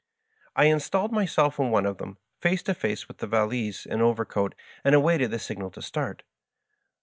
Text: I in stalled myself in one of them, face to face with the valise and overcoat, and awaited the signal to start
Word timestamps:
I 0.55 0.65
in 0.65 0.79
stalled 0.79 1.11
myself 1.11 1.59
in 1.59 1.69
one 1.69 1.85
of 1.85 1.99
them, 1.99 2.17
face 2.39 2.63
to 2.63 2.73
face 2.73 3.07
with 3.07 3.19
the 3.19 3.27
valise 3.27 3.85
and 3.85 4.01
overcoat, 4.01 4.55
and 4.83 4.95
awaited 4.95 5.29
the 5.29 5.37
signal 5.37 5.69
to 5.69 5.81
start 5.83 6.23